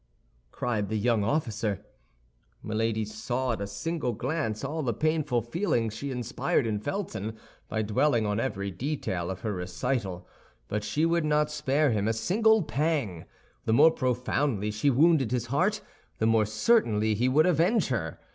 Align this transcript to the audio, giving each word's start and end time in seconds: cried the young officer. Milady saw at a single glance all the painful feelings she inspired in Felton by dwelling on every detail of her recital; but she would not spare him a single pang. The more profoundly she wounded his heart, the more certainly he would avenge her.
cried 0.51 0.89
the 0.89 0.97
young 0.97 1.23
officer. 1.23 1.85
Milady 2.63 3.05
saw 3.05 3.51
at 3.51 3.61
a 3.61 3.67
single 3.67 4.13
glance 4.13 4.63
all 4.63 4.81
the 4.81 4.95
painful 4.95 5.43
feelings 5.43 5.95
she 5.95 6.09
inspired 6.09 6.65
in 6.65 6.79
Felton 6.79 7.37
by 7.69 7.83
dwelling 7.83 8.25
on 8.25 8.39
every 8.39 8.71
detail 8.71 9.29
of 9.29 9.41
her 9.41 9.53
recital; 9.53 10.27
but 10.67 10.83
she 10.83 11.05
would 11.05 11.23
not 11.23 11.51
spare 11.51 11.91
him 11.91 12.07
a 12.07 12.13
single 12.13 12.63
pang. 12.63 13.25
The 13.65 13.73
more 13.73 13.91
profoundly 13.91 14.71
she 14.71 14.89
wounded 14.89 15.29
his 15.31 15.45
heart, 15.45 15.81
the 16.17 16.25
more 16.25 16.47
certainly 16.47 17.13
he 17.13 17.29
would 17.29 17.45
avenge 17.45 17.89
her. 17.89 18.19